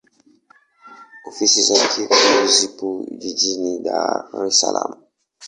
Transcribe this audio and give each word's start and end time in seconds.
Ofisi 1.29 1.61
zake 1.63 2.07
kuu 2.07 2.47
zipo 2.55 2.87
Jijini 3.21 3.71
Dar 3.85 4.13
es 4.45 4.55
Salaam. 4.59 4.91